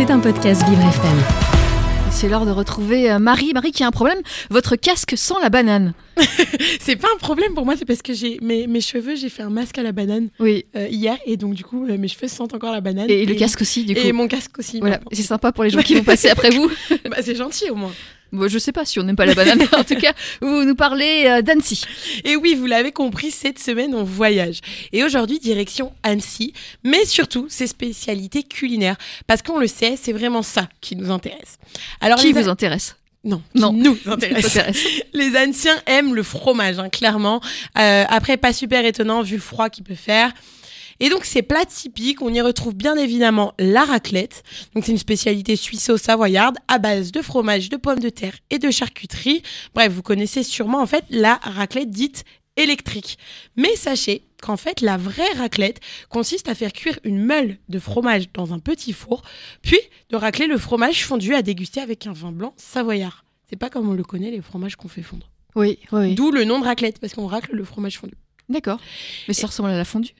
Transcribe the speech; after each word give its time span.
C'est 0.00 0.10
un 0.10 0.18
podcast 0.18 0.66
Vivre 0.66 0.80
FM. 0.80 1.18
C'est 2.10 2.30
l'heure 2.30 2.46
de 2.46 2.50
retrouver 2.50 3.10
euh, 3.10 3.18
Marie. 3.18 3.52
Marie 3.52 3.70
qui 3.70 3.82
a 3.82 3.86
un 3.86 3.90
problème. 3.90 4.18
Votre 4.48 4.74
casque 4.74 5.12
sans 5.14 5.38
la 5.40 5.50
banane. 5.50 5.92
c'est 6.80 6.96
pas 6.96 7.08
un 7.14 7.18
problème 7.18 7.52
pour 7.52 7.66
moi, 7.66 7.74
c'est 7.76 7.84
parce 7.84 8.00
que 8.00 8.14
j'ai 8.14 8.38
mes, 8.40 8.66
mes 8.66 8.80
cheveux, 8.80 9.14
j'ai 9.14 9.28
fait 9.28 9.42
un 9.42 9.50
masque 9.50 9.76
à 9.76 9.82
la 9.82 9.92
banane 9.92 10.30
Oui. 10.38 10.64
euh, 10.74 10.88
hier 10.88 11.18
et 11.26 11.36
donc 11.36 11.52
du 11.52 11.64
coup 11.64 11.86
euh, 11.86 11.98
mes 11.98 12.08
cheveux 12.08 12.28
sentent 12.28 12.54
encore 12.54 12.72
la 12.72 12.80
banane. 12.80 13.10
Et, 13.10 13.26
le 13.26 13.34
casque 13.34 13.60
aussi, 13.60 13.84
du 13.84 13.94
coup. 13.94 14.00
Et 14.02 14.12
mon 14.12 14.26
casque 14.26 14.58
aussi. 14.58 14.80
Voilà, 14.80 15.00
c'est 15.12 15.20
sympa 15.20 15.52
pour 15.52 15.64
les 15.64 15.70
gens 15.70 15.82
qui 15.82 15.94
vont 15.96 16.02
passer 16.02 16.30
après 16.30 16.48
vous. 16.48 16.70
Bah, 17.10 17.18
c'est 17.20 17.36
gentil 17.36 17.68
au 17.68 17.74
moins. 17.74 17.92
Bon, 18.32 18.48
je 18.48 18.58
sais 18.58 18.72
pas 18.72 18.84
si 18.84 18.98
on 19.00 19.02
n'aime 19.02 19.16
pas 19.16 19.26
la 19.26 19.34
banane. 19.34 19.62
en 19.72 19.84
tout 19.84 19.96
cas, 19.96 20.12
vous 20.40 20.64
nous 20.64 20.74
parlez 20.74 21.24
euh, 21.26 21.42
d'Annecy. 21.42 21.82
Et 22.24 22.36
oui, 22.36 22.54
vous 22.54 22.66
l'avez 22.66 22.92
compris, 22.92 23.30
cette 23.30 23.58
semaine 23.58 23.94
on 23.94 24.04
voyage. 24.04 24.60
Et 24.92 25.02
aujourd'hui, 25.02 25.38
direction 25.40 25.92
Annecy, 26.02 26.52
mais 26.84 27.04
surtout 27.04 27.46
ses 27.48 27.66
spécialités 27.66 28.42
culinaires. 28.42 28.96
Parce 29.26 29.42
qu'on 29.42 29.58
le 29.58 29.66
sait, 29.66 29.96
c'est 30.00 30.12
vraiment 30.12 30.42
ça 30.42 30.68
qui 30.80 30.96
nous 30.96 31.10
intéresse. 31.10 31.58
Alors, 32.00 32.18
Qui 32.18 32.32
les 32.32 32.40
vous 32.42 32.48
intéresse? 32.48 32.96
Non, 33.24 33.42
Non. 33.54 33.72
nous 33.72 33.94
Qui 33.96 34.08
intéresse. 34.08 34.46
intéresse? 34.56 34.84
Les 35.12 35.36
anciens 35.36 35.76
aiment 35.86 36.14
le 36.14 36.22
fromage, 36.22 36.78
hein, 36.78 36.88
clairement. 36.88 37.40
Euh, 37.78 38.04
après, 38.08 38.36
pas 38.36 38.52
super 38.52 38.84
étonnant 38.84 39.22
vu 39.22 39.34
le 39.36 39.42
froid 39.42 39.68
qu'il 39.68 39.84
peut 39.84 39.94
faire. 39.94 40.32
Et 41.00 41.08
donc, 41.08 41.24
ces 41.24 41.42
plats 41.42 41.64
typiques, 41.64 42.22
on 42.22 42.32
y 42.32 42.40
retrouve 42.40 42.74
bien 42.74 42.96
évidemment 42.96 43.54
la 43.58 43.84
raclette. 43.84 44.42
Donc, 44.74 44.84
c'est 44.84 44.92
une 44.92 44.98
spécialité 44.98 45.56
suisseau-savoyarde 45.56 46.56
à 46.68 46.78
base 46.78 47.10
de 47.10 47.22
fromage, 47.22 47.70
de 47.70 47.76
pommes 47.76 48.00
de 48.00 48.10
terre 48.10 48.36
et 48.50 48.58
de 48.58 48.70
charcuterie. 48.70 49.42
Bref, 49.74 49.90
vous 49.92 50.02
connaissez 50.02 50.42
sûrement 50.42 50.80
en 50.80 50.86
fait 50.86 51.04
la 51.10 51.36
raclette 51.36 51.90
dite 51.90 52.24
électrique. 52.56 53.18
Mais 53.56 53.74
sachez 53.76 54.22
qu'en 54.42 54.56
fait, 54.56 54.80
la 54.80 54.96
vraie 54.96 55.32
raclette 55.36 55.80
consiste 56.08 56.48
à 56.48 56.54
faire 56.54 56.72
cuire 56.72 56.98
une 57.04 57.22
meule 57.22 57.56
de 57.68 57.78
fromage 57.78 58.30
dans 58.32 58.52
un 58.52 58.58
petit 58.58 58.92
four, 58.92 59.22
puis 59.62 59.78
de 60.10 60.16
racler 60.16 60.46
le 60.46 60.58
fromage 60.58 61.04
fondu 61.04 61.34
à 61.34 61.42
déguster 61.42 61.80
avec 61.80 62.06
un 62.06 62.12
vin 62.12 62.32
blanc 62.32 62.54
savoyard. 62.56 63.24
C'est 63.48 63.56
pas 63.56 63.70
comme 63.70 63.88
on 63.88 63.94
le 63.94 64.04
connaît, 64.04 64.30
les 64.30 64.42
fromages 64.42 64.76
qu'on 64.76 64.88
fait 64.88 65.02
fondre. 65.02 65.30
Oui, 65.56 65.78
oui. 65.92 66.00
oui. 66.00 66.14
D'où 66.14 66.30
le 66.30 66.44
nom 66.44 66.60
de 66.60 66.64
raclette, 66.64 67.00
parce 67.00 67.14
qu'on 67.14 67.26
racle 67.26 67.54
le 67.54 67.64
fromage 67.64 67.98
fondu. 67.98 68.14
D'accord. 68.48 68.80
Mais 69.28 69.34
ça 69.34 69.46
ressemble 69.46 69.70
à 69.70 69.76
la 69.76 69.84
fondue. 69.84 70.14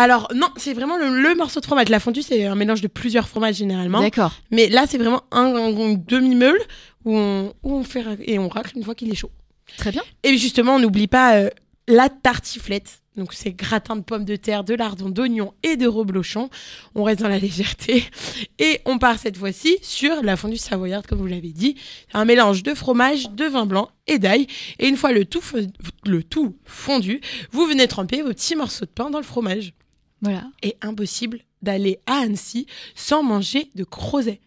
Alors, 0.00 0.28
non, 0.34 0.48
c'est 0.56 0.72
vraiment 0.72 0.96
le, 0.96 1.20
le 1.22 1.34
morceau 1.34 1.60
de 1.60 1.66
fromage. 1.66 1.88
La 1.90 2.00
fondue, 2.00 2.22
c'est 2.22 2.46
un 2.46 2.54
mélange 2.54 2.80
de 2.80 2.88
plusieurs 2.88 3.28
fromages 3.28 3.56
généralement. 3.56 4.00
D'accord. 4.00 4.32
Mais 4.50 4.68
là, 4.68 4.86
c'est 4.88 4.96
vraiment 4.98 5.22
un, 5.30 5.70
demi-meule 5.96 6.58
où 7.04 7.16
on, 7.16 7.52
où 7.62 7.74
on 7.76 7.84
fait 7.84 8.04
et 8.24 8.38
on 8.38 8.48
racle 8.48 8.76
une 8.78 8.84
fois 8.84 8.94
qu'il 8.94 9.10
est 9.10 9.14
chaud. 9.14 9.30
Très 9.76 9.90
bien. 9.92 10.02
Et 10.22 10.38
justement, 10.38 10.76
on 10.76 10.78
n'oublie 10.78 11.06
pas 11.06 11.36
euh, 11.36 11.50
la 11.86 12.08
tartiflette. 12.08 12.96
Donc, 13.16 13.34
c'est 13.34 13.50
gratin 13.52 13.96
de 13.96 14.00
pommes 14.02 14.24
de 14.24 14.36
terre, 14.36 14.64
de 14.64 14.72
lardons, 14.72 15.10
d'oignons 15.10 15.52
et 15.62 15.76
de 15.76 15.86
reblochon. 15.86 16.48
On 16.94 17.02
reste 17.02 17.20
dans 17.20 17.28
la 17.28 17.38
légèreté. 17.38 18.04
Et 18.58 18.80
on 18.86 18.98
part 18.98 19.18
cette 19.18 19.36
fois-ci 19.36 19.76
sur 19.82 20.22
la 20.22 20.36
fondue 20.36 20.56
savoyarde, 20.56 21.06
comme 21.06 21.18
vous 21.18 21.26
l'avez 21.26 21.50
dit. 21.52 21.74
Un 22.14 22.24
mélange 22.24 22.62
de 22.62 22.72
fromage, 22.72 23.28
de 23.30 23.44
vin 23.44 23.66
blanc 23.66 23.90
et 24.06 24.18
d'ail. 24.18 24.46
Et 24.78 24.88
une 24.88 24.96
fois 24.96 25.12
le 25.12 25.24
tout, 25.26 25.40
fo- 25.40 25.68
le 26.06 26.22
tout 26.22 26.56
fondu, 26.64 27.20
vous 27.50 27.66
venez 27.66 27.86
tremper 27.88 28.22
vos 28.22 28.28
petits 28.28 28.56
morceaux 28.56 28.86
de 28.86 28.90
pain 28.90 29.10
dans 29.10 29.18
le 29.18 29.24
fromage. 29.24 29.74
Voilà. 30.22 30.44
Et 30.62 30.76
impossible 30.82 31.40
d'aller 31.62 31.98
à 32.06 32.20
Annecy 32.20 32.66
sans 32.94 33.22
manger 33.22 33.70
de 33.74 33.84
crozet. 33.84 34.40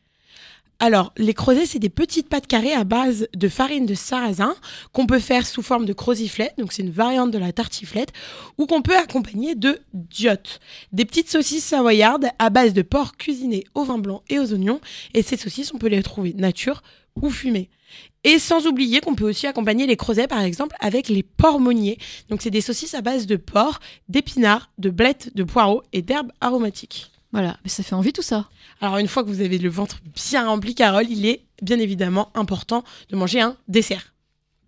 Alors, 0.79 1.13
les 1.17 1.33
crozets, 1.33 1.65
c'est 1.65 1.79
des 1.79 1.89
petites 1.89 2.27
pâtes 2.27 2.47
carrées 2.47 2.73
à 2.73 2.83
base 2.83 3.27
de 3.33 3.47
farine 3.47 3.85
de 3.85 3.93
sarrasin 3.93 4.53
qu'on 4.91 5.05
peut 5.05 5.19
faire 5.19 5.47
sous 5.47 5.61
forme 5.61 5.85
de 5.85 5.93
croziflette, 5.93 6.55
donc 6.57 6.73
c'est 6.73 6.81
une 6.81 6.91
variante 6.91 7.31
de 7.31 7.37
la 7.37 7.53
tartiflette, 7.53 8.11
ou 8.57 8.65
qu'on 8.65 8.81
peut 8.81 8.97
accompagner 8.97 9.55
de 9.55 9.79
diottes, 9.93 10.59
des 10.91 11.05
petites 11.05 11.29
saucisses 11.29 11.63
savoyardes 11.63 12.27
à 12.37 12.49
base 12.49 12.73
de 12.73 12.81
porc 12.81 13.15
cuisiné 13.15 13.63
au 13.75 13.85
vin 13.85 13.97
blanc 13.97 14.23
et 14.27 14.39
aux 14.39 14.51
oignons. 14.51 14.81
Et 15.13 15.21
ces 15.21 15.37
saucisses, 15.37 15.73
on 15.73 15.77
peut 15.77 15.87
les 15.87 16.03
trouver 16.03 16.33
nature 16.33 16.83
ou 17.21 17.29
fumées. 17.29 17.69
Et 18.23 18.39
sans 18.39 18.67
oublier 18.67 19.01
qu'on 19.01 19.15
peut 19.15 19.27
aussi 19.27 19.47
accompagner 19.47 19.85
les 19.85 19.97
crozets, 19.97 20.27
par 20.27 20.41
exemple, 20.41 20.75
avec 20.79 21.09
les 21.09 21.23
porcs 21.23 21.59
monniers. 21.59 21.97
Donc, 22.29 22.41
c'est 22.41 22.49
des 22.49 22.61
saucisses 22.61 22.93
à 22.93 23.01
base 23.01 23.25
de 23.27 23.35
porc, 23.35 23.79
d'épinards, 24.07 24.69
de 24.77 24.89
blettes, 24.89 25.35
de 25.35 25.43
poireaux 25.43 25.83
et 25.91 26.01
d'herbes 26.01 26.31
aromatiques. 26.39 27.11
Voilà. 27.33 27.57
Mais 27.63 27.69
ça 27.69 27.83
fait 27.83 27.95
envie 27.95 28.13
tout 28.13 28.21
ça. 28.21 28.47
Alors, 28.79 28.97
une 28.97 29.07
fois 29.07 29.23
que 29.23 29.29
vous 29.29 29.41
avez 29.41 29.57
le 29.57 29.69
ventre 29.69 29.99
bien 30.15 30.47
rempli, 30.47 30.75
Carole, 30.75 31.09
il 31.09 31.25
est 31.25 31.43
bien 31.61 31.79
évidemment 31.79 32.31
important 32.35 32.83
de 33.09 33.15
manger 33.15 33.41
un 33.41 33.57
dessert. 33.67 34.12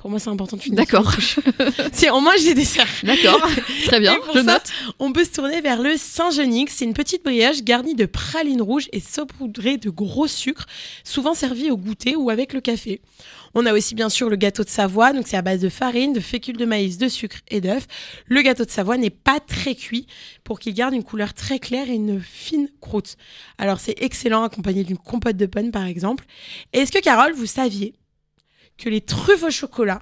Pour 0.06 0.12
moi, 0.12 0.20
c'est 0.20 0.30
important 0.30 0.56
de 0.56 0.62
finir. 0.62 0.78
D'accord. 0.78 1.12
Si 1.92 2.08
on 2.12 2.22
mange 2.22 2.44
des 2.44 2.54
desserts. 2.54 2.86
D'accord. 3.02 3.42
Très 3.86 4.00
bien. 4.00 4.16
Je 4.28 4.34
ça, 4.34 4.44
note. 4.44 4.72
On 5.00 5.12
peut 5.12 5.24
se 5.24 5.32
tourner 5.32 5.62
vers 5.62 5.82
le 5.82 5.98
Saint-Genix. 5.98 6.72
C'est 6.72 6.86
une 6.86 6.94
petite 6.94 7.24
brioche 7.24 7.64
garnie 7.64 7.96
de 7.96 8.06
pralines 8.06 8.62
rouges 8.62 8.88
et 8.92 9.00
saupoudrée 9.00 9.78
de 9.78 9.90
gros 9.90 10.28
sucre, 10.28 10.68
souvent 11.04 11.34
servie 11.34 11.72
au 11.72 11.78
goûter 11.78 12.16
ou 12.16 12.30
avec 12.30 12.54
le 12.54 12.62
café. 12.62 13.02
On 13.56 13.66
a 13.66 13.74
aussi 13.74 13.96
bien 13.96 14.10
sûr 14.10 14.30
le 14.30 14.36
gâteau 14.36 14.64
de 14.64 14.70
Savoie, 14.70 15.12
donc 15.12 15.28
c'est 15.28 15.38
à 15.38 15.42
base 15.42 15.62
de 15.62 15.70
farine, 15.70 16.14
de 16.14 16.20
fécule 16.20 16.58
de 16.58 16.66
maïs, 16.66 17.00
de 17.00 17.08
sucre 17.08 17.38
et 17.48 17.60
d'œufs. 17.60 17.88
Le 18.28 18.44
gâteau 18.44 18.64
de 18.64 18.70
Savoie 18.70 18.98
n'est 18.98 19.10
pas 19.10 19.40
très 19.40 19.74
cuit 19.74 20.06
pour 20.44 20.60
qu'il 20.60 20.76
garde 20.76 20.94
une 20.94 21.04
couleur 21.04 21.34
très 21.34 21.58
claire 21.58 21.90
et 21.90 21.96
une 21.96 22.22
fine 22.22 22.70
croûte. 22.80 23.16
Alors 23.58 23.80
c'est 23.80 23.96
excellent 24.04 24.44
accompagné 24.44 24.84
d'une 24.84 25.00
compote 25.00 25.36
de 25.36 25.48
pommes 25.48 25.72
par 25.72 25.88
exemple. 25.88 26.26
Est-ce 26.74 26.92
que 26.92 27.00
Carole, 27.00 27.34
vous 27.34 27.48
saviez 27.48 27.96
que 28.78 28.90
les 28.90 29.02
truffes 29.02 29.44
au 29.44 29.52
chocolat, 29.52 30.02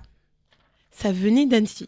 ça 0.91 1.11
venait 1.11 1.45
d'Annecy 1.45 1.87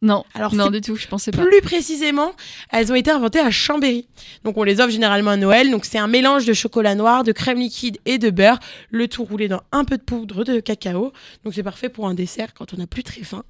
Non. 0.00 0.24
Alors, 0.32 0.54
non 0.54 0.70
du 0.70 0.80
tout. 0.80 0.94
Je 0.94 1.08
pensais 1.08 1.32
pas. 1.32 1.44
plus 1.44 1.60
précisément, 1.60 2.30
elles 2.70 2.92
ont 2.92 2.94
été 2.94 3.10
inventées 3.10 3.40
à 3.40 3.50
Chambéry. 3.50 4.06
Donc 4.44 4.56
on 4.56 4.62
les 4.62 4.80
offre 4.80 4.90
généralement 4.90 5.32
à 5.32 5.36
Noël. 5.36 5.72
Donc 5.72 5.84
c'est 5.84 5.98
un 5.98 6.06
mélange 6.06 6.46
de 6.46 6.52
chocolat 6.52 6.94
noir, 6.94 7.24
de 7.24 7.32
crème 7.32 7.58
liquide 7.58 7.98
et 8.06 8.18
de 8.18 8.30
beurre, 8.30 8.60
le 8.90 9.08
tout 9.08 9.24
roulé 9.24 9.48
dans 9.48 9.60
un 9.72 9.84
peu 9.84 9.96
de 9.96 10.02
poudre 10.02 10.44
de 10.44 10.60
cacao. 10.60 11.12
Donc 11.44 11.54
c'est 11.54 11.64
parfait 11.64 11.88
pour 11.88 12.06
un 12.06 12.14
dessert 12.14 12.54
quand 12.54 12.72
on 12.74 12.76
n'a 12.76 12.86
plus 12.86 13.02
très 13.02 13.22
faim. 13.22 13.42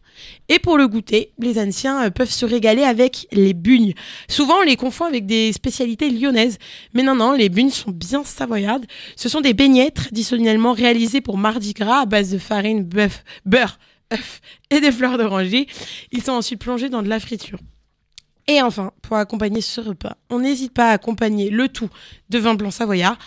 Et 0.48 0.58
pour 0.58 0.78
le 0.78 0.88
goûter, 0.88 1.32
les 1.38 1.58
anciens 1.58 2.06
euh, 2.06 2.10
peuvent 2.10 2.30
se 2.30 2.46
régaler 2.46 2.82
avec 2.82 3.26
les 3.30 3.52
bugnes. 3.52 3.92
Souvent 4.28 4.60
on 4.60 4.64
les 4.64 4.76
confond 4.76 5.04
avec 5.04 5.26
des 5.26 5.52
spécialités 5.52 6.08
lyonnaises. 6.08 6.56
Mais 6.94 7.02
non, 7.02 7.14
non, 7.14 7.32
les 7.32 7.50
bugnes 7.50 7.70
sont 7.70 7.90
bien 7.90 8.24
savoyardes. 8.24 8.86
Ce 9.16 9.28
sont 9.28 9.42
des 9.42 9.52
beignets 9.52 9.90
traditionnellement 9.90 10.72
réalisés 10.72 11.20
pour 11.20 11.36
Mardi 11.36 11.74
Gras 11.74 12.02
à 12.02 12.06
base 12.06 12.30
de 12.30 12.38
farine, 12.38 12.84
bœuf, 12.84 13.22
beurre, 13.44 13.78
et 14.70 14.80
des 14.80 14.92
fleurs 14.92 15.18
d'oranger. 15.18 15.66
Ils 16.12 16.22
sont 16.22 16.32
ensuite 16.32 16.60
plongés 16.60 16.88
dans 16.88 17.02
de 17.02 17.08
la 17.08 17.20
friture. 17.20 17.58
Et 18.46 18.62
enfin, 18.62 18.92
pour 19.02 19.16
accompagner 19.16 19.60
ce 19.60 19.80
repas, 19.80 20.16
on 20.30 20.40
n'hésite 20.40 20.72
pas 20.72 20.88
à 20.88 20.92
accompagner 20.92 21.50
le 21.50 21.68
tout 21.68 21.90
de 22.30 22.38
vin 22.38 22.54
blanc 22.54 22.70
savoyard. 22.70 23.18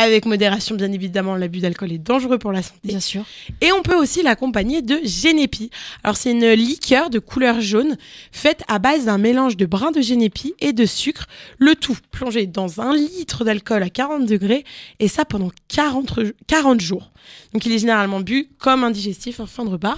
Avec 0.00 0.26
modération, 0.26 0.76
bien 0.76 0.92
évidemment, 0.92 1.34
l'abus 1.34 1.58
d'alcool 1.58 1.90
est 1.90 1.98
dangereux 1.98 2.38
pour 2.38 2.52
la 2.52 2.62
santé. 2.62 2.78
Bien 2.84 3.00
sûr. 3.00 3.24
Et 3.60 3.72
on 3.72 3.82
peut 3.82 3.96
aussi 3.96 4.22
l'accompagner 4.22 4.80
de 4.80 5.00
génépi. 5.02 5.70
Alors 6.04 6.16
c'est 6.16 6.30
une 6.30 6.52
liqueur 6.52 7.10
de 7.10 7.18
couleur 7.18 7.60
jaune 7.60 7.96
faite 8.30 8.62
à 8.68 8.78
base 8.78 9.06
d'un 9.06 9.18
mélange 9.18 9.56
de 9.56 9.66
brin 9.66 9.90
de 9.90 10.00
génépi 10.00 10.54
et 10.60 10.72
de 10.72 10.86
sucre, 10.86 11.26
le 11.58 11.74
tout 11.74 11.96
plongé 12.12 12.46
dans 12.46 12.80
un 12.80 12.94
litre 12.94 13.44
d'alcool 13.44 13.82
à 13.82 13.90
40 13.90 14.24
degrés 14.24 14.64
et 15.00 15.08
ça 15.08 15.24
pendant 15.24 15.50
40, 15.66 16.12
re- 16.12 16.32
40 16.46 16.80
jours. 16.80 17.10
Donc 17.52 17.66
il 17.66 17.72
est 17.72 17.78
généralement 17.80 18.20
bu 18.20 18.48
comme 18.58 18.84
un 18.84 18.92
digestif 18.92 19.40
en 19.40 19.46
fin 19.46 19.64
de 19.64 19.70
repas. 19.70 19.96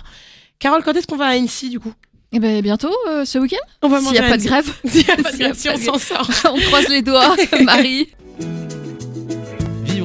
Carole, 0.60 0.82
quand 0.82 0.94
est-ce 0.94 1.06
qu'on 1.06 1.16
va 1.16 1.26
à 1.26 1.30
Annecy 1.32 1.68
du 1.68 1.78
coup? 1.78 1.92
Et 2.32 2.38
ben 2.38 2.62
bientôt 2.62 2.94
euh, 3.08 3.24
ce 3.24 3.38
week-end. 3.38 3.56
On 3.82 3.88
va 3.88 4.00
S'il 4.00 4.12
n'y 4.12 4.18
a 4.18 4.22
pas 4.28 4.36
de 4.38 4.44
grève. 4.44 4.72
S'il 4.86 5.06
y 5.06 5.10
a 5.10 5.16
pas 5.16 5.32
de 5.32 5.36
grève, 5.38 5.56
si 5.56 5.68
on 5.68 5.76
s'en 5.76 5.98
sort. 5.98 6.30
on 6.54 6.60
croise 6.60 6.88
les 6.88 7.02
doigts. 7.02 7.34
Marie. 7.64 8.08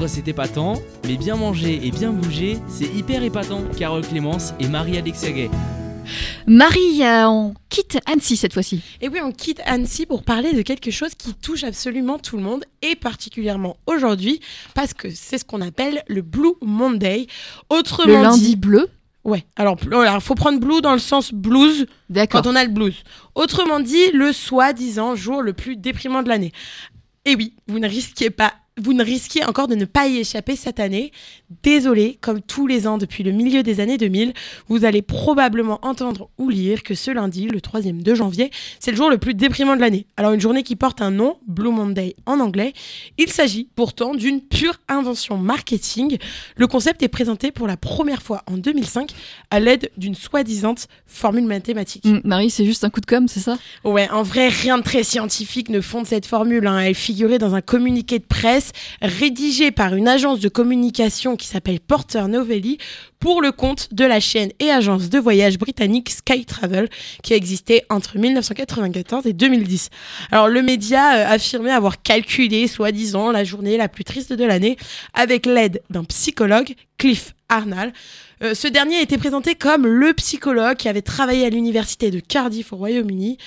Vivre 0.06 0.16
c'est 0.18 0.28
épatant, 0.28 0.76
mais 1.08 1.18
bien 1.18 1.36
manger 1.36 1.80
et 1.84 1.90
bien 1.90 2.12
bouger, 2.12 2.60
c'est 2.68 2.86
hyper 2.86 3.24
épatant. 3.24 3.64
Carole 3.76 4.06
Clémence 4.06 4.54
et 4.60 4.68
Marie-Alexia 4.68 5.32
Gay. 5.32 5.50
Marie, 6.46 7.02
euh, 7.02 7.28
on 7.28 7.56
quitte 7.70 7.98
Annecy 8.06 8.38
cette 8.38 8.54
fois-ci. 8.54 8.84
Et 9.02 9.10
oui, 9.10 9.18
on 9.24 9.32
quitte 9.32 9.62
Annecy 9.66 10.06
pour 10.06 10.24
parler 10.24 10.54
de 10.54 10.62
quelque 10.62 10.92
chose 10.92 11.16
qui 11.16 11.34
touche 11.34 11.64
absolument 11.64 12.20
tout 12.20 12.38
le 12.38 12.44
monde 12.44 12.66
et 12.84 12.96
particulièrement 12.96 13.78
aujourd'hui 13.88 14.42
parce 14.76 14.94
que 14.94 15.10
c'est 15.10 15.40
ce 15.40 15.46
qu'on 15.46 15.62
appelle 15.62 16.04
le 16.08 16.22
Blue 16.22 16.54
Monday. 16.62 17.26
Autrement 17.72 18.06
Le 18.18 18.22
lundi 18.22 18.42
dit, 18.50 18.56
bleu. 18.58 18.88
ouais. 19.24 19.44
Alors, 19.56 19.78
il 19.82 20.22
faut 20.22 20.36
prendre 20.36 20.60
blue 20.60 20.82
dans 20.82 20.94
le 20.94 21.00
sens 21.00 21.34
blues 21.34 21.88
D'accord. 22.12 22.44
quand 22.44 22.50
on 22.52 22.56
a 22.56 22.64
le 22.64 22.70
blues. 22.70 23.02
Autrement 23.34 23.80
dit, 23.80 24.12
le 24.14 24.32
soi-disant 24.34 25.16
jour 25.16 25.42
le 25.42 25.54
plus 25.54 25.78
déprimant 25.78 26.22
de 26.22 26.30
l'année. 26.30 26.52
Et 27.26 27.36
oui, 27.36 27.56
vous 27.68 27.80
ne 27.80 27.88
risquez 27.88 28.30
pas 28.30 28.54
vous 28.82 28.94
ne 28.94 29.04
risquez 29.04 29.46
encore 29.46 29.68
de 29.68 29.76
ne 29.76 29.86
pas 29.86 30.08
y 30.08 30.18
échapper 30.18 30.56
cette 30.58 30.80
année. 30.82 31.12
Désolé, 31.64 32.18
comme 32.20 32.42
tous 32.42 32.68
les 32.68 32.88
ans 32.88 32.98
depuis 32.98 33.24
le 33.24 33.32
milieu 33.32 33.64
des 33.64 33.80
années 33.80 33.98
2000, 33.98 34.34
vous 34.68 34.84
allez 34.84 35.02
probablement 35.02 35.80
entendre 35.82 36.30
ou 36.38 36.50
lire 36.50 36.84
que 36.84 36.94
ce 36.94 37.10
lundi, 37.12 37.48
le 37.48 37.60
3e 37.60 38.04
de 38.04 38.16
janvier, 38.16 38.52
c'est 38.80 38.92
le 38.92 38.98
jour 38.98 39.10
le 39.10 39.18
plus 39.18 39.34
déprimant 39.34 39.76
de 39.78 39.82
l'année. 39.82 40.08
Alors 40.18 40.34
une 40.34 40.42
journée 40.42 40.64
qui 40.64 40.76
porte 40.76 41.02
un 41.02 41.12
nom, 41.12 41.38
Blue 41.48 41.70
Monday 41.72 42.16
en 42.26 42.40
anglais, 42.42 42.74
il 43.18 43.30
s'agit 43.32 43.70
pourtant 43.76 44.14
d'une 44.14 44.42
pure 44.42 44.76
invention 44.90 45.38
marketing. 45.38 46.18
Le 46.58 46.68
concept 46.68 47.02
est 47.02 47.08
présenté 47.08 47.52
pour 47.52 47.68
la 47.68 47.78
première 47.78 48.22
fois 48.22 48.44
en 48.48 48.58
2005 48.58 49.12
à 49.52 49.60
l'aide 49.62 49.90
d'une 49.96 50.16
soi-disant 50.16 50.76
formule 51.06 51.46
mathématique. 51.46 52.04
Mm, 52.04 52.20
Marie, 52.26 52.50
c'est 52.50 52.66
juste 52.66 52.84
un 52.84 52.90
coup 52.90 53.00
de 53.00 53.06
com', 53.06 53.28
c'est 53.30 53.40
ça? 53.40 53.58
Ouais, 53.86 54.10
en 54.10 54.24
vrai, 54.24 54.50
rien 54.50 54.78
de 54.78 54.84
très 54.84 55.04
scientifique 55.04 55.70
ne 55.70 55.80
fonde 55.80 56.06
cette 56.06 56.26
formule. 56.26 56.68
hein. 56.68 56.80
Elle 56.80 56.96
figurait 56.96 57.38
dans 57.38 57.56
un 57.56 57.62
communiqué 57.62 58.20
de 58.20 58.26
presse 58.26 58.65
pièce 58.66 58.72
rédigée 59.02 59.72
par 59.72 59.96
une 59.96 60.08
agence 60.08 60.40
de 60.40 60.50
communication 60.50 61.36
qui 61.36 61.48
s'appelle 61.48 61.80
Porter 61.80 62.28
Novelli 62.28 62.78
pour 63.20 63.42
le 63.42 63.52
compte 63.52 63.94
de 63.94 64.06
la 64.06 64.20
chaîne 64.20 64.52
et 64.60 64.70
agence 64.70 65.10
de 65.10 65.18
voyage 65.20 65.58
britannique 65.58 66.10
Sky 66.10 66.46
Travel 66.46 66.90
qui 67.24 67.34
a 67.34 67.36
existé 67.36 67.84
entre 67.90 68.18
1994 68.18 69.26
et 69.26 69.34
2010. 69.34 69.90
Alors 70.32 70.48
le 70.48 70.62
média 70.62 71.16
euh, 71.16 71.34
affirmait 71.34 71.72
avoir 71.72 72.02
calculé 72.02 72.68
soi-disant 72.68 73.32
la 73.32 73.44
journée 73.44 73.78
la 73.78 73.88
plus 73.88 74.04
triste 74.04 74.34
de 74.34 74.46
l'année 74.46 74.78
avec 75.14 75.46
l'aide 75.46 75.82
d'un 75.90 76.04
psychologue, 76.04 76.74
Cliff 76.98 77.34
Arnall. 77.50 77.94
Euh, 78.44 78.54
ce 78.54 78.68
dernier 78.68 78.98
a 78.98 79.02
été 79.02 79.18
présenté 79.18 79.56
comme 79.56 79.88
le 79.88 80.14
psychologue 80.14 80.76
qui 80.76 80.90
avait 80.90 81.02
travaillé 81.02 81.46
à 81.46 81.50
l'université 81.50 82.12
de 82.12 82.20
Cardiff 82.20 82.74
au 82.74 82.76
Royaume-Uni, 82.76 83.38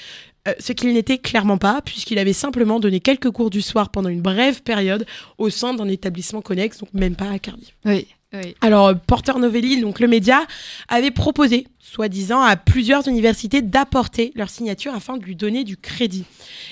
euh, 0.46 0.52
ce 0.58 0.72
qu'il 0.72 0.92
n'était 0.92 1.18
clairement 1.18 1.58
pas, 1.58 1.82
puisqu'il 1.82 2.18
avait 2.18 2.32
simplement 2.32 2.80
donné 2.80 3.00
quelques 3.00 3.30
cours 3.30 3.50
du 3.50 3.62
soir 3.62 3.90
pendant 3.90 4.08
une 4.08 4.22
brève 4.22 4.62
période 4.62 5.06
au 5.36 5.50
sein 5.50 5.74
d'un 5.74 5.88
établissement 5.88 6.40
connexe, 6.40 6.78
donc 6.78 6.92
même 6.94 7.16
pas 7.16 7.30
à 7.30 7.38
Cardiff. 7.38 7.74
Oui. 7.84 8.06
oui. 8.32 8.54
Alors, 8.60 8.88
euh, 8.88 8.94
Porter 8.94 9.38
Novelli, 9.38 9.80
donc 9.80 10.00
le 10.00 10.06
média, 10.06 10.46
avait 10.88 11.10
proposé, 11.10 11.66
soi-disant, 11.80 12.40
à 12.40 12.56
plusieurs 12.56 13.08
universités 13.08 13.62
d'apporter 13.62 14.32
leur 14.36 14.50
signature 14.50 14.94
afin 14.94 15.16
de 15.16 15.24
lui 15.24 15.34
donner 15.34 15.64
du 15.64 15.76
crédit. 15.76 16.24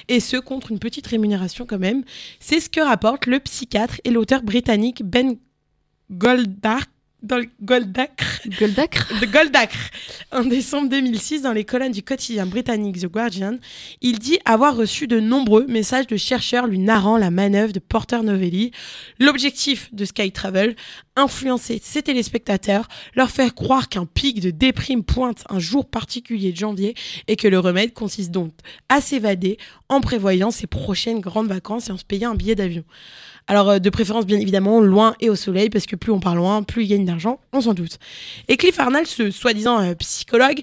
Et 0.08 0.20
ce, 0.20 0.36
contre 0.36 0.70
une 0.70 0.78
petite 0.78 1.06
rémunération 1.06 1.66
quand 1.66 1.78
même. 1.78 2.04
C'est 2.40 2.60
ce 2.60 2.70
que 2.70 2.80
rapporte 2.80 3.26
le 3.26 3.40
psychiatre 3.40 4.00
et 4.04 4.10
l'auteur 4.10 4.42
britannique 4.42 5.02
Ben 5.04 5.36
Goldacre 6.10 6.90
dans 7.22 7.38
le 7.38 7.46
Goldacre, 7.62 8.42
Goldacre 8.58 9.12
de 9.20 9.26
Goldacre 9.26 9.90
en 10.32 10.44
décembre 10.44 10.88
2006 10.88 11.42
dans 11.42 11.52
les 11.52 11.64
colonnes 11.64 11.92
du 11.92 12.02
quotidien 12.02 12.46
britannique 12.46 13.00
The 13.00 13.06
Guardian. 13.06 13.58
Il 14.00 14.18
dit 14.18 14.38
avoir 14.44 14.76
reçu 14.76 15.06
de 15.06 15.18
nombreux 15.18 15.66
messages 15.66 16.06
de 16.06 16.16
chercheurs 16.16 16.66
lui 16.66 16.78
narrant 16.78 17.16
la 17.16 17.30
manœuvre 17.30 17.72
de 17.72 17.78
Porter 17.78 18.22
Novelli. 18.22 18.70
L'objectif 19.18 19.92
de 19.94 20.04
Sky 20.04 20.30
Travel, 20.30 20.76
influencer 21.16 21.80
ses 21.82 22.02
téléspectateurs, 22.02 22.88
leur 23.14 23.30
faire 23.30 23.54
croire 23.54 23.88
qu'un 23.88 24.06
pic 24.06 24.40
de 24.40 24.50
déprime 24.50 25.02
pointe 25.02 25.44
un 25.48 25.58
jour 25.58 25.86
particulier 25.86 26.52
de 26.52 26.56
janvier 26.56 26.94
et 27.26 27.36
que 27.36 27.48
le 27.48 27.58
remède 27.58 27.92
consiste 27.92 28.30
donc 28.30 28.52
à 28.88 29.00
s'évader 29.00 29.58
en 29.88 30.00
prévoyant 30.00 30.50
ses 30.50 30.66
prochaines 30.66 31.20
grandes 31.20 31.48
vacances 31.48 31.88
et 31.88 31.92
en 31.92 31.96
se 31.96 32.04
payant 32.04 32.32
un 32.32 32.34
billet 32.34 32.54
d'avion. 32.54 32.84
Alors, 33.48 33.70
euh, 33.70 33.78
de 33.78 33.90
préférence, 33.90 34.26
bien 34.26 34.38
évidemment, 34.38 34.80
loin 34.80 35.14
et 35.20 35.30
au 35.30 35.36
soleil, 35.36 35.70
parce 35.70 35.86
que 35.86 35.96
plus 35.96 36.12
on 36.12 36.20
part 36.20 36.34
loin, 36.34 36.62
plus 36.62 36.84
il 36.84 36.88
gagne 36.88 37.04
d'argent, 37.04 37.40
on 37.52 37.60
s'en 37.60 37.74
doute. 37.74 37.98
Et 38.48 38.56
Cliff 38.56 38.78
Arnall, 38.80 39.06
ce 39.06 39.30
soi-disant 39.30 39.80
euh, 39.80 39.94
psychologue, 39.94 40.60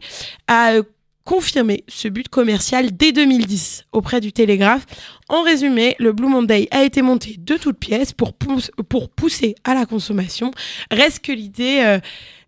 a 0.48 0.74
euh, 0.74 0.84
confirmé 1.24 1.86
ce 1.88 2.10
but 2.10 2.28
commercial 2.28 2.96
dès 2.96 3.14
2010 3.14 3.86
auprès 3.94 4.20
du 4.20 4.34
Télégraphe. 4.34 4.86
En 5.34 5.42
résumé, 5.42 5.96
le 5.98 6.12
Blue 6.14 6.28
Monday 6.28 6.68
a 6.70 6.84
été 6.84 7.02
monté 7.02 7.38
de 7.40 7.58
toutes 7.58 7.80
pièces 7.80 8.14
pour, 8.14 8.34
pousse- 8.34 8.70
pour 8.88 9.10
pousser 9.10 9.56
à 9.64 9.74
la 9.74 9.88
consommation. 9.88 10.52
Reste 10.92 11.26
que 11.26 11.32
l'idée... 11.32 11.82
euh, 11.84 12.00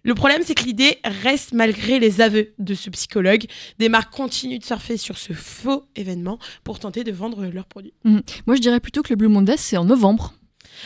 le 0.04 0.14
problème, 0.14 0.44
c'est 0.46 0.54
que 0.54 0.66
l'idée 0.66 1.00
reste 1.24 1.54
malgré 1.54 1.98
les 1.98 2.22
aveux 2.22 2.54
de 2.60 2.76
ce 2.76 2.92
psychologue. 2.92 3.46
Des 3.80 3.90
marques 3.90 4.14
continuent 4.14 4.60
de 4.60 4.64
surfer 4.64 4.98
sur 4.98 5.18
ce 5.18 5.34
faux 5.34 5.86
événement 5.96 6.38
pour 6.64 6.78
tenter 6.78 7.04
de 7.04 7.12
vendre 7.12 7.44
leurs 7.48 7.66
produits. 7.66 7.96
Moi, 8.04 8.56
je 8.56 8.62
dirais 8.62 8.80
plutôt 8.80 9.02
que 9.02 9.10
le 9.10 9.16
Blue 9.16 9.30
Monday, 9.30 9.56
c'est 9.58 9.78
en 9.78 9.86
novembre. 9.86 10.36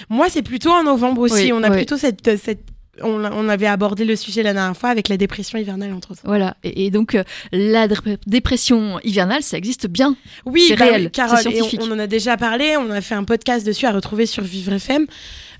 Moi, 0.10 0.30
c'est 0.30 0.42
plutôt 0.42 0.72
en 0.72 0.84
novembre 0.84 1.20
aussi. 1.24 1.48
Oui, 1.48 1.52
on 1.52 1.64
a 1.64 1.70
oui. 1.70 1.76
plutôt 1.76 1.98
cette, 1.98 2.38
cette 2.38 2.64
on, 3.02 3.50
avait 3.50 3.68
abordé 3.68 4.06
le 4.06 4.16
sujet 4.16 4.44
la 4.44 4.54
dernière 4.54 4.76
fois 4.76 4.90
avec 4.90 5.10
la 5.10 5.18
dépression 5.18 5.58
hivernale 5.58 5.94
entre 5.94 6.12
autres. 6.12 6.22
Voilà. 6.24 6.58
Et, 6.64 6.86
et 6.86 6.92
donc, 6.92 7.16
euh, 7.16 7.24
la 7.52 7.88
dé- 7.88 7.96
dépression 8.28 9.00
hivernale, 9.04 9.44
ça 9.44 9.58
existe 9.58 9.88
bien. 9.88 10.16
Oui, 10.46 10.66
C'est 10.68 10.76
bah 10.76 10.86
réel, 10.86 11.04
oui, 11.04 11.12
Carole, 11.12 11.40
c'est 11.42 11.52
et 11.52 11.62
on, 11.62 11.66
scientifique. 11.66 11.82
on 11.84 11.92
en 11.92 12.00
a 12.00 12.08
déjà 12.08 12.38
parlé. 12.38 12.76
On 12.78 12.90
a 12.92 13.02
fait 13.02 13.16
un 13.16 13.24
podcast 13.24 13.66
dessus 13.66 13.86
à 13.86 13.92
retrouver 13.92 14.26
sur 14.26 14.44
Vivre 14.44 14.74
FM. 14.74 15.06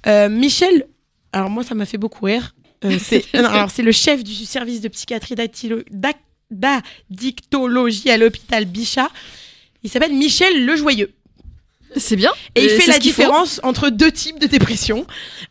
Euh, 0.08 0.30
Michel, 0.30 0.88
alors 1.32 1.50
moi, 1.50 1.64
ça 1.64 1.76
m'a 1.76 1.86
fait 1.86 1.98
beaucoup 1.98 2.26
rire. 2.26 2.54
Euh, 2.86 2.98
c'est 3.02 3.24
alors 3.36 3.70
c'est 3.70 3.84
le 3.84 3.92
chef 3.92 4.24
du 4.24 4.34
service 4.34 4.82
de 4.82 4.88
psychiatrie 4.88 5.36
d'addictologie 6.52 8.10
à 8.10 8.18
l'hôpital 8.18 8.66
Bichat. 8.66 9.10
Il 9.84 9.90
s'appelle 9.90 10.14
Michel 10.14 10.66
Le 10.66 10.76
Joyeux. 10.76 11.12
C'est 11.96 12.16
bien. 12.16 12.32
Et 12.56 12.64
il 12.66 12.70
Euh, 12.70 12.80
fait 12.80 12.88
la 12.88 13.00
différence 13.00 13.60
entre 13.64 13.90
deux 13.90 14.12
types 14.12 14.40
de 14.40 14.48
dépression. 14.48 15.06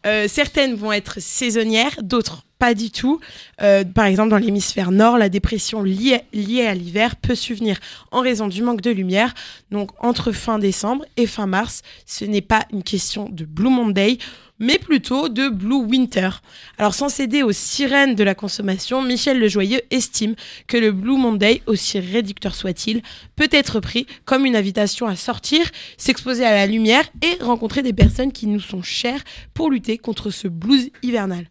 Euh, 0.06 0.26
certaines 0.28 0.74
vont 0.74 0.92
être 0.92 1.20
saisonnières, 1.20 1.96
d'autres 2.02 2.44
pas 2.58 2.74
du 2.74 2.90
tout. 2.90 3.20
Euh, 3.62 3.84
par 3.84 4.06
exemple, 4.06 4.30
dans 4.30 4.36
l'hémisphère 4.36 4.90
nord, 4.90 5.16
la 5.16 5.28
dépression 5.28 5.82
liée, 5.82 6.22
liée 6.32 6.66
à 6.66 6.74
l'hiver 6.74 7.16
peut 7.16 7.36
subvenir 7.36 7.78
en 8.10 8.20
raison 8.20 8.48
du 8.48 8.62
manque 8.62 8.80
de 8.80 8.90
lumière. 8.90 9.32
Donc, 9.70 9.90
entre 10.00 10.32
fin 10.32 10.58
décembre 10.58 11.04
et 11.16 11.26
fin 11.26 11.46
mars, 11.46 11.82
ce 12.04 12.24
n'est 12.24 12.40
pas 12.40 12.66
une 12.72 12.82
question 12.82 13.28
de 13.30 13.44
Blue 13.44 13.70
Monday, 13.70 14.18
mais 14.58 14.78
plutôt 14.78 15.28
de 15.28 15.48
Blue 15.48 15.82
Winter. 15.82 16.30
Alors, 16.78 16.94
sans 16.94 17.08
céder 17.08 17.42
aux 17.42 17.52
sirènes 17.52 18.14
de 18.14 18.24
la 18.24 18.34
consommation, 18.34 19.02
Michel 19.02 19.38
Lejoyeux 19.38 19.80
estime 19.90 20.34
que 20.66 20.76
le 20.76 20.92
Blue 20.92 21.16
Monday, 21.16 21.62
aussi 21.66 21.98
réducteur 21.98 22.54
soit-il, 22.54 23.02
peut 23.36 23.48
être 23.50 23.80
pris 23.80 24.06
comme 24.24 24.46
une 24.46 24.56
invitation 24.56 25.06
à 25.06 25.16
sortir, 25.16 25.62
s'exposer 25.96 26.44
à 26.44 26.54
la 26.54 26.66
lumière 26.66 27.08
et 27.22 27.42
rencontrer 27.42 27.82
des 27.82 27.92
personnes 27.92 28.32
qui 28.32 28.46
nous 28.46 28.60
sont 28.60 28.82
chères 28.82 29.22
pour 29.54 29.70
lutter 29.70 29.98
contre 29.98 30.30
ce 30.30 30.48
blues 30.48 30.90
hivernal. 31.02 31.46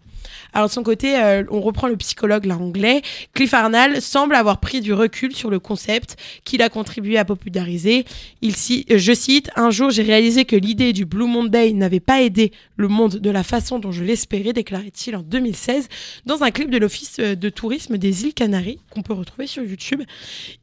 Alors 0.54 0.68
de 0.68 0.74
son 0.74 0.84
côté, 0.84 1.18
euh, 1.18 1.44
on 1.50 1.62
reprend 1.62 1.88
le 1.88 1.98
psychologue 1.98 2.48
anglais. 2.52 3.02
Cliff 3.34 3.54
Arnall 3.54 4.02
semble 4.02 4.36
avoir 4.36 4.60
pris 4.60 4.82
du 4.82 4.94
recul 4.94 5.36
sur 5.36 5.50
le 5.50 5.60
concept 5.60 6.16
qu'il 6.44 6.62
a 6.62 6.70
contribué 6.70 7.18
à 7.18 7.26
populariser. 7.26 8.06
Il 8.42 8.54
euh, 8.92 8.98
je 8.98 9.14
cite, 9.14 9.50
un 9.56 9.70
jour 9.72 9.90
j'ai 9.90 10.04
réalisé 10.04 10.46
que 10.46 10.56
l'idée 10.56 10.94
du 10.94 11.06
Blue 11.06 11.28
Monday 11.28 11.74
n'avait 11.74 12.00
pas 12.00 12.22
aidé 12.22 12.52
le 12.76 12.88
monde 12.88 13.18
de 13.18 13.30
la 13.30 13.44
façon 13.44 13.80
dont 13.80 13.92
je 13.92 14.04
l'espérais, 14.04 14.54
déclarait-il 14.54 15.16
en 15.16 15.22
2016 15.22 15.88
dans 16.26 16.44
un 16.44 16.52
clip 16.52 16.70
de 16.70 16.78
l'Office 16.78 17.18
euh, 17.20 17.36
de 17.36 17.50
tourisme 17.50 17.98
des 17.98 18.24
îles 18.26 18.34
Canaries 18.34 18.80
qu'on 18.90 19.02
peut 19.02 19.14
retrouver 19.14 19.48
sur 19.48 19.64
YouTube. 19.64 20.04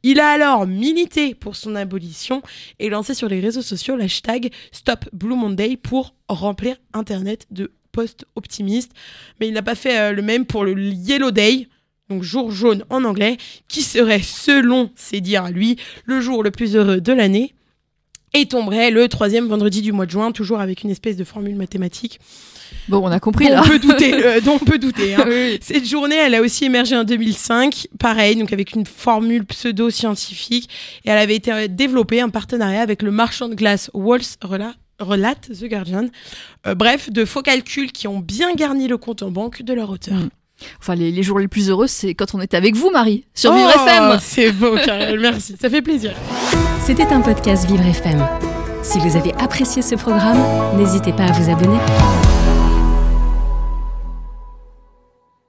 Il 0.03 0.19
a 0.19 0.29
alors 0.29 0.67
milité 0.67 1.35
pour 1.35 1.55
son 1.55 1.75
abolition 1.75 2.41
et 2.79 2.89
lancé 2.89 3.13
sur 3.13 3.27
les 3.27 3.39
réseaux 3.39 3.61
sociaux 3.61 3.95
l'hashtag 3.95 4.51
Stop 4.71 5.05
Blue 5.13 5.35
Monday 5.35 5.77
pour 5.77 6.15
remplir 6.27 6.77
Internet 6.93 7.45
de 7.51 7.71
posts 7.95 8.25
optimistes. 8.35 8.91
Mais 9.39 9.47
il 9.47 9.53
n'a 9.53 9.61
pas 9.63 9.75
fait 9.75 9.97
euh, 9.99 10.11
le 10.11 10.21
même 10.21 10.45
pour 10.45 10.63
le 10.65 10.73
Yellow 10.79 11.31
Day, 11.31 11.67
donc 12.09 12.21
jour 12.23 12.51
jaune 12.51 12.83
en 12.89 13.03
anglais, 13.05 13.37
qui 13.67 13.81
serait, 13.81 14.21
selon 14.21 14.91
ses 14.95 15.21
dires 15.21 15.45
à 15.45 15.51
lui, 15.51 15.77
le 16.05 16.21
jour 16.21 16.43
le 16.43 16.51
plus 16.51 16.75
heureux 16.75 17.01
de 17.01 17.13
l'année. 17.13 17.53
Et 18.37 18.45
tomberait 18.47 18.91
le 18.91 19.07
troisième 19.07 19.47
vendredi 19.47 19.81
du 19.81 19.93
mois 19.93 20.05
de 20.05 20.11
juin, 20.11 20.33
toujours 20.33 20.59
avec 20.59 20.83
une 20.83 20.89
espèce 20.89 21.15
de 21.15 21.23
formule 21.23 21.55
mathématique. 21.55 22.19
Bon, 22.89 22.97
on 23.01 23.07
a 23.11 23.19
compris 23.21 23.47
là. 23.47 23.61
on 23.63 23.67
peut 23.69 23.79
douter, 23.79 24.13
euh, 24.13 24.41
dont 24.41 24.59
on 24.61 24.65
peut 24.65 24.77
douter. 24.77 25.15
hein. 25.15 25.23
Oui. 25.27 25.57
Cette 25.61 25.85
journée, 25.87 26.15
elle 26.17 26.35
a 26.35 26.41
aussi 26.41 26.65
émergé 26.65 26.97
en 26.97 27.05
2005, 27.05 27.87
pareil, 27.97 28.35
donc 28.35 28.51
avec 28.51 28.73
une 28.73 28.85
formule 28.85 29.45
pseudo-scientifique, 29.45 30.69
et 31.05 31.09
elle 31.11 31.17
avait 31.17 31.35
été 31.35 31.51
euh, 31.53 31.67
développée 31.69 32.21
en 32.21 32.29
partenariat 32.29 32.81
avec 32.81 33.01
le 33.03 33.11
marchand 33.11 33.47
de 33.47 33.55
glace 33.55 33.89
Walls 33.93 34.21
Rela- 34.41 34.73
relate 34.99 35.49
The 35.53 35.65
Guardian. 35.65 36.07
Euh, 36.67 36.75
bref, 36.75 37.09
de 37.09 37.25
faux 37.25 37.41
calculs 37.41 37.91
qui 37.91 38.07
ont 38.07 38.19
bien 38.19 38.53
garni 38.53 38.87
le 38.87 38.97
compte 38.97 39.23
en 39.23 39.31
banque 39.31 39.61
de 39.61 39.73
leur 39.73 39.89
auteur. 39.89 40.15
Mm. 40.15 40.29
Enfin, 40.79 40.95
les, 40.95 41.11
les 41.11 41.23
jours 41.23 41.39
les 41.39 41.47
plus 41.49 41.69
heureux, 41.69 41.87
c'est 41.87 42.13
quand 42.13 42.33
on 42.33 42.39
est 42.39 42.53
avec 42.53 42.75
vous, 42.75 42.89
Marie, 42.89 43.25
sur 43.33 43.51
Oh, 43.51 43.55
Vivre 43.55 43.71
FM. 43.71 44.17
C'est 44.21 44.51
beau, 44.51 44.75
Karel, 44.85 45.19
merci, 45.19 45.55
ça 45.59 45.69
fait 45.69 45.81
plaisir. 45.81 46.13
C'était 46.85 47.07
un 47.07 47.21
podcast 47.21 47.65
Vivre 47.67 47.85
FM. 47.85 48.25
Si 48.83 48.99
vous 48.99 49.17
avez 49.17 49.33
apprécié 49.33 49.81
ce 49.81 49.95
programme, 49.95 50.39
n'hésitez 50.77 51.11
pas 51.11 51.23
à 51.25 51.31
vous 51.31 51.49
abonner. 51.51 51.79